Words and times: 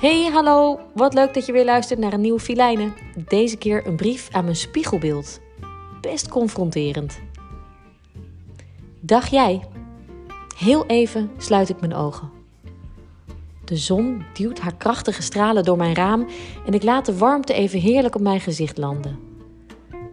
Hey, 0.00 0.30
hallo. 0.32 0.80
Wat 0.94 1.14
leuk 1.14 1.34
dat 1.34 1.46
je 1.46 1.52
weer 1.52 1.64
luistert 1.64 1.98
naar 1.98 2.12
een 2.12 2.20
nieuwe 2.20 2.40
filijnen. 2.40 2.94
Deze 3.28 3.56
keer 3.56 3.86
een 3.86 3.96
brief 3.96 4.28
aan 4.30 4.44
mijn 4.44 4.56
spiegelbeeld. 4.56 5.40
Best 6.00 6.28
confronterend. 6.28 7.20
Dag 9.00 9.26
jij. 9.26 9.60
Heel 10.56 10.86
even 10.86 11.30
sluit 11.38 11.68
ik 11.68 11.80
mijn 11.80 11.94
ogen. 11.94 12.30
De 13.64 13.76
zon 13.76 14.22
duwt 14.32 14.58
haar 14.58 14.74
krachtige 14.74 15.22
stralen 15.22 15.64
door 15.64 15.76
mijn 15.76 15.94
raam 15.94 16.26
en 16.66 16.74
ik 16.74 16.82
laat 16.82 17.06
de 17.06 17.18
warmte 17.18 17.52
even 17.52 17.80
heerlijk 17.80 18.14
op 18.14 18.22
mijn 18.22 18.40
gezicht 18.40 18.78
landen. 18.78 19.18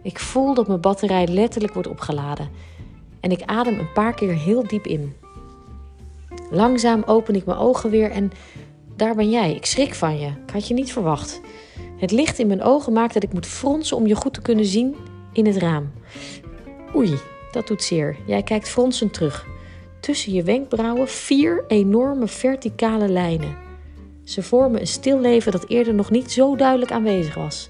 Ik 0.02 0.18
voel 0.18 0.54
dat 0.54 0.68
mijn 0.68 0.80
batterij 0.80 1.26
letterlijk 1.26 1.74
wordt 1.74 1.88
opgeladen 1.88 2.50
en 3.20 3.30
ik 3.30 3.42
adem 3.42 3.78
een 3.78 3.92
paar 3.92 4.14
keer 4.14 4.34
heel 4.34 4.66
diep 4.66 4.86
in. 4.86 5.14
Langzaam 6.50 7.02
open 7.06 7.34
ik 7.34 7.46
mijn 7.46 7.58
ogen 7.58 7.90
weer 7.90 8.10
en 8.10 8.32
daar 8.98 9.14
ben 9.14 9.30
jij. 9.30 9.54
Ik 9.54 9.66
schrik 9.66 9.94
van 9.94 10.18
je. 10.18 10.26
Ik 10.26 10.52
had 10.52 10.68
je 10.68 10.74
niet 10.74 10.92
verwacht. 10.92 11.40
Het 11.96 12.10
licht 12.10 12.38
in 12.38 12.46
mijn 12.46 12.62
ogen 12.62 12.92
maakt 12.92 13.14
dat 13.14 13.22
ik 13.22 13.32
moet 13.32 13.46
fronsen 13.46 13.96
om 13.96 14.06
je 14.06 14.14
goed 14.14 14.34
te 14.34 14.42
kunnen 14.42 14.64
zien 14.64 14.96
in 15.32 15.46
het 15.46 15.56
raam. 15.56 15.92
Oei, 16.94 17.18
dat 17.52 17.66
doet 17.66 17.82
zeer. 17.82 18.16
Jij 18.26 18.42
kijkt 18.42 18.68
fronsend 18.68 19.12
terug. 19.12 19.46
Tussen 20.00 20.32
je 20.32 20.42
wenkbrauwen 20.42 21.08
vier 21.08 21.64
enorme 21.68 22.26
verticale 22.26 23.08
lijnen. 23.08 23.56
Ze 24.24 24.42
vormen 24.42 24.80
een 24.80 24.86
stilleven 24.86 25.52
dat 25.52 25.68
eerder 25.68 25.94
nog 25.94 26.10
niet 26.10 26.32
zo 26.32 26.56
duidelijk 26.56 26.90
aanwezig 26.90 27.34
was. 27.34 27.68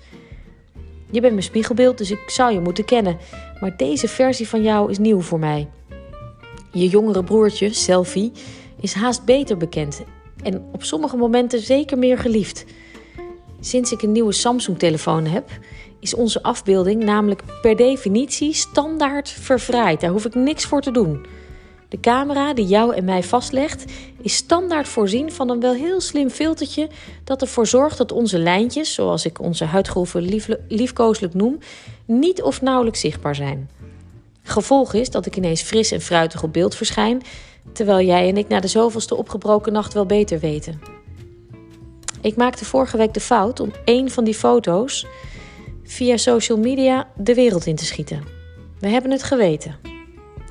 Je 1.11 1.21
bent 1.21 1.33
mijn 1.33 1.45
spiegelbeeld, 1.45 1.99
dus 1.99 2.11
ik 2.11 2.31
zou 2.31 2.53
je 2.53 2.61
moeten 2.61 2.85
kennen. 2.85 3.17
Maar 3.61 3.77
deze 3.77 4.09
versie 4.09 4.49
van 4.49 4.63
jou 4.63 4.91
is 4.91 4.99
nieuw 4.99 5.21
voor 5.21 5.39
mij. 5.39 5.69
Je 6.73 6.89
jongere 6.89 7.25
broertje, 7.25 7.73
Selfie, 7.73 8.33
is 8.81 8.93
haast 8.93 9.25
beter 9.25 9.57
bekend 9.57 10.03
en 10.43 10.65
op 10.73 10.83
sommige 10.83 11.17
momenten 11.17 11.61
zeker 11.61 11.99
meer 11.99 12.19
geliefd. 12.19 12.65
Sinds 13.61 13.93
ik 13.93 14.03
een 14.03 14.13
nieuwe 14.13 14.33
Samsung-telefoon 14.33 15.27
heb, 15.27 15.51
is 16.01 16.15
onze 16.15 16.43
afbeelding 16.43 17.05
namelijk 17.05 17.43
per 17.63 17.77
definitie 17.77 18.53
standaard 18.53 19.29
verfraaid. 19.29 20.01
Daar 20.01 20.11
hoef 20.11 20.25
ik 20.25 20.35
niks 20.35 20.65
voor 20.65 20.81
te 20.81 20.91
doen. 20.91 21.27
De 21.89 22.01
camera 22.01 22.55
die 22.55 22.67
jou 22.67 22.95
en 22.95 23.05
mij 23.05 23.23
vastlegt, 23.23 23.85
is 24.23 24.35
standaard 24.35 24.89
voorzien 24.89 25.33
van 25.33 25.51
een 25.51 25.61
wel 25.61 25.75
heel 25.75 26.01
slim 26.01 26.31
filtertje 26.31 26.89
dat 27.25 27.43
ervoor 27.43 27.67
zorgt 27.67 27.99
dat 27.99 28.13
onze 28.13 28.39
lijntjes, 28.39 28.95
zoals 28.95 29.25
ik 29.25 29.41
onze 29.41 29.65
huidgolven 29.65 30.23
lief, 30.23 30.49
liefkozelijk 30.69 31.35
noem, 31.35 31.59
niet 32.05 32.43
of 32.43 32.63
nauwelijks 32.63 33.01
zichtbaar 33.01 33.35
zijn. 33.35 33.71
Gevolg 34.43 34.95
is 34.95 35.11
dat 35.11 35.27
ik 35.27 35.37
ineens 35.37 35.63
fris 35.63 35.91
en 35.91 36.01
fruitig 36.01 36.43
op 36.43 36.53
beeld 36.53 36.75
verschijn 36.75 37.23
terwijl 37.73 38.07
jij 38.07 38.29
en 38.29 38.37
ik 38.37 38.49
na 38.49 38.61
de 38.61 38.69
zoveelste 38.69 39.17
opgebroken 39.17 39.73
nacht 39.73 39.95
wel 39.95 40.07
beter 40.07 40.39
weten. 40.39 40.81
Ik 42.21 42.37
maakte 42.37 42.65
vorige 42.65 42.97
week 42.97 43.15
de 43.15 43.21
fout 43.21 43.61
om 43.61 43.73
één 43.85 44.11
van 44.11 44.25
die 44.25 44.35
foto's 44.35 45.07
via 45.85 46.17
social 46.17 46.59
media 46.59 47.09
de 47.17 47.35
wereld 47.35 47.67
in 47.67 47.77
te 47.77 47.85
schieten. 47.85 48.23
We 48.79 48.89
hebben 48.89 49.11
het 49.11 49.23
geweten. 49.23 49.77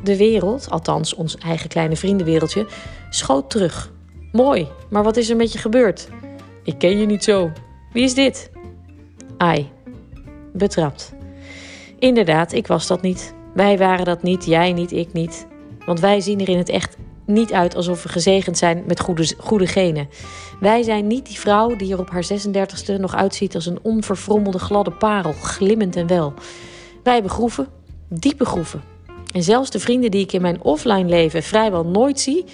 De 0.04 0.18
wereld, 0.18 0.70
althans 0.70 1.14
ons 1.14 1.38
eigen 1.38 1.70
kleine 1.70 1.96
vriendenwereldje, 1.96 2.68
schoot 3.10 3.50
terug. 3.50 3.92
Mooi, 4.32 4.68
maar 4.90 5.04
wat 5.04 5.18
is 5.18 5.30
er 5.30 5.36
met 5.36 5.52
je 5.52 5.58
gebeurd? 5.58 6.08
Ik 6.64 6.78
ken 6.78 7.00
je 7.00 7.06
niet 7.06 7.24
zo. 7.24 7.52
Wie 7.94 8.04
is 8.04 8.14
dit? 8.14 8.52
Ai. 9.38 9.70
Betrapt. 10.54 11.14
Inderdaad, 12.00 12.52
ik 12.52 12.68
was 12.68 12.88
dat 12.88 13.02
niet. 13.02 13.34
Wij 13.54 13.78
waren 13.78 14.06
dat 14.06 14.24
niet, 14.24 14.46
jij 14.46 14.74
niet, 14.74 14.92
ik 14.92 15.14
niet. 15.14 15.48
Want 15.86 16.00
wij 16.00 16.22
zien 16.22 16.40
er 16.40 16.50
in 16.50 16.58
het 16.58 16.70
echt 16.70 16.98
niet 17.28 17.54
uit 17.54 17.76
alsof 17.76 18.04
we 18.04 18.10
gezegend 18.10 18.58
zijn 18.58 18.84
met 18.88 19.00
goede, 19.00 19.34
goede 19.38 19.68
genen. 19.68 20.10
Wij 20.60 20.84
zijn 20.84 21.08
niet 21.08 21.26
die 21.26 21.40
vrouw 21.40 21.76
die 21.76 21.94
er 21.94 22.00
op 22.00 22.10
haar 22.10 22.26
36e 22.26 23.00
nog 23.00 23.16
uitziet 23.16 23.56
als 23.56 23.66
een 23.66 23.80
onverfrommelde 23.82 24.60
gladde 24.60 24.92
parel, 24.92 25.34
glimmend 25.34 25.96
en 25.96 26.08
wel. 26.08 26.34
Wij 27.04 27.14
hebben 27.14 27.32
groeven, 27.32 27.68
diepe 28.10 28.46
groeven. 28.46 28.82
En 29.34 29.44
zelfs 29.44 29.70
de 29.70 29.80
vrienden 29.80 30.12
die 30.12 30.24
ik 30.24 30.34
in 30.34 30.42
mijn 30.42 30.62
offline 30.62 31.10
leven 31.10 31.44
vrijwel 31.44 31.86
nooit 31.86 32.20
zie, 32.20 32.46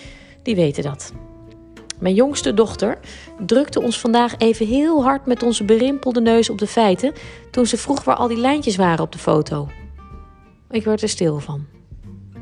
die 0.43 0.55
weten 0.55 0.83
dat. 0.83 1.13
Mijn 1.99 2.15
jongste 2.15 2.53
dochter 2.53 2.99
drukte 3.45 3.81
ons 3.81 3.99
vandaag 3.99 4.37
even 4.37 4.67
heel 4.67 5.03
hard 5.03 5.25
met 5.25 5.43
onze 5.43 5.63
berimpelde 5.63 6.21
neus 6.21 6.49
op 6.49 6.57
de 6.57 6.67
feiten 6.67 7.13
toen 7.51 7.65
ze 7.65 7.77
vroeg 7.77 8.03
waar 8.03 8.15
al 8.15 8.27
die 8.27 8.37
lijntjes 8.37 8.75
waren 8.75 9.03
op 9.03 9.11
de 9.11 9.17
foto. 9.17 9.67
Ik 10.69 10.83
werd 10.83 11.01
er 11.01 11.09
stil 11.09 11.39
van. 11.39 11.72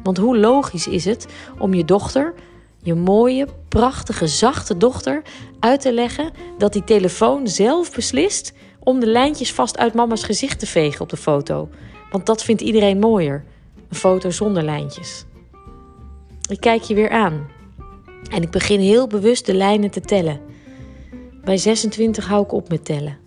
Want 0.03 0.17
hoe 0.17 0.37
logisch 0.37 0.87
is 0.87 1.05
het 1.05 1.25
om 1.59 1.73
je 1.73 1.85
dochter, 1.85 2.33
je 2.83 2.95
mooie, 2.95 3.47
prachtige, 3.69 4.27
zachte 4.27 4.77
dochter, 4.77 5.21
uit 5.59 5.81
te 5.81 5.93
leggen 5.93 6.31
dat 6.57 6.73
die 6.73 6.83
telefoon 6.83 7.47
zelf 7.47 7.95
beslist 7.95 8.53
om 8.79 8.99
de 8.99 9.07
lijntjes 9.07 9.53
vast 9.53 9.77
uit 9.77 9.93
mama's 9.93 10.23
gezicht 10.23 10.59
te 10.59 10.67
vegen 10.67 11.01
op 11.01 11.09
de 11.09 11.17
foto? 11.17 11.69
Want 12.11 12.25
dat 12.25 12.43
vindt 12.43 12.61
iedereen 12.61 12.99
mooier. 12.99 13.43
Een 13.89 13.95
foto 13.95 14.29
zonder 14.29 14.63
lijntjes. 14.63 15.25
Ik 16.49 16.59
kijk 16.59 16.81
je 16.81 16.95
weer 16.95 17.09
aan. 17.09 17.47
En 18.31 18.41
ik 18.41 18.51
begin 18.51 18.79
heel 18.79 19.07
bewust 19.07 19.45
de 19.45 19.53
lijnen 19.53 19.91
te 19.91 20.01
tellen. 20.01 20.39
Bij 21.43 21.57
26 21.57 22.27
hou 22.27 22.43
ik 22.43 22.51
op 22.51 22.69
met 22.69 22.85
tellen. 22.85 23.17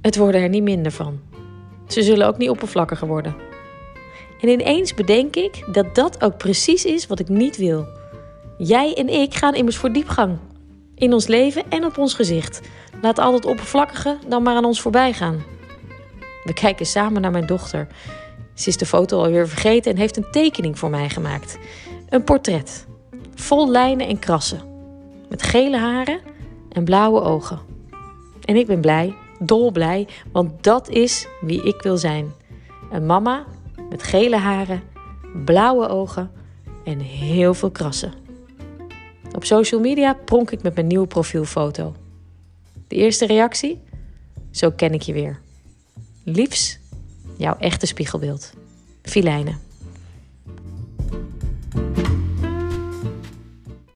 Het 0.00 0.16
worden 0.16 0.40
er 0.40 0.48
niet 0.48 0.62
minder 0.62 0.92
van. 0.92 1.20
Ze 1.86 2.02
zullen 2.02 2.26
ook 2.26 2.38
niet 2.38 2.50
oppervlakkiger 2.50 3.06
worden. 3.06 3.49
En 4.40 4.48
ineens 4.48 4.94
bedenk 4.94 5.36
ik 5.36 5.64
dat 5.72 5.94
dat 5.94 6.22
ook 6.22 6.36
precies 6.36 6.84
is 6.84 7.06
wat 7.06 7.18
ik 7.18 7.28
niet 7.28 7.56
wil. 7.56 7.86
Jij 8.58 8.94
en 8.94 9.08
ik 9.08 9.34
gaan 9.34 9.54
immers 9.54 9.76
voor 9.76 9.92
diepgang. 9.92 10.38
In 10.94 11.12
ons 11.12 11.26
leven 11.26 11.64
en 11.68 11.84
op 11.84 11.98
ons 11.98 12.14
gezicht. 12.14 12.60
Laat 13.02 13.18
al 13.18 13.34
het 13.34 13.44
oppervlakkige 13.44 14.18
dan 14.28 14.42
maar 14.42 14.54
aan 14.54 14.64
ons 14.64 14.80
voorbij 14.80 15.12
gaan. 15.12 15.42
We 16.44 16.52
kijken 16.52 16.86
samen 16.86 17.22
naar 17.22 17.30
mijn 17.30 17.46
dochter. 17.46 17.86
Ze 18.54 18.68
is 18.68 18.76
de 18.76 18.86
foto 18.86 19.22
alweer 19.22 19.48
vergeten 19.48 19.92
en 19.92 19.98
heeft 19.98 20.16
een 20.16 20.30
tekening 20.30 20.78
voor 20.78 20.90
mij 20.90 21.08
gemaakt. 21.08 21.58
Een 22.08 22.24
portret. 22.24 22.86
Vol 23.34 23.70
lijnen 23.70 24.06
en 24.06 24.18
krassen. 24.18 24.60
Met 25.28 25.42
gele 25.42 25.78
haren 25.78 26.20
en 26.72 26.84
blauwe 26.84 27.20
ogen. 27.20 27.58
En 28.44 28.56
ik 28.56 28.66
ben 28.66 28.80
blij, 28.80 29.14
dolblij, 29.38 30.08
want 30.32 30.62
dat 30.62 30.88
is 30.88 31.26
wie 31.40 31.62
ik 31.62 31.82
wil 31.82 31.96
zijn. 31.96 32.32
Een 32.90 33.06
mama 33.06 33.44
met 33.90 34.02
gele 34.02 34.36
haren, 34.36 34.82
blauwe 35.44 35.88
ogen 35.88 36.30
en 36.84 36.98
heel 37.00 37.54
veel 37.54 37.70
krassen. 37.70 38.12
Op 39.34 39.44
social 39.44 39.80
media 39.80 40.14
pronk 40.24 40.50
ik 40.50 40.62
met 40.62 40.74
mijn 40.74 40.86
nieuwe 40.86 41.06
profielfoto. 41.06 41.94
De 42.88 42.96
eerste 42.96 43.26
reactie? 43.26 43.80
Zo 44.50 44.70
ken 44.70 44.92
ik 44.92 45.02
je 45.02 45.12
weer. 45.12 45.40
Liefs, 46.24 46.78
jouw 47.36 47.56
echte 47.58 47.86
spiegelbeeld. 47.86 48.52
Filijnen. 49.02 49.69